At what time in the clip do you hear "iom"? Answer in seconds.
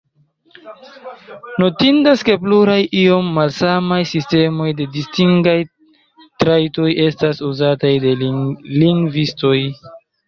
3.01-3.29